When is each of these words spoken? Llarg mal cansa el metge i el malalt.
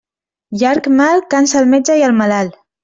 Llarg 0.61 0.89
mal 1.03 1.23
cansa 1.37 1.63
el 1.63 1.71
metge 1.77 2.01
i 2.03 2.07
el 2.11 2.21
malalt. 2.25 2.63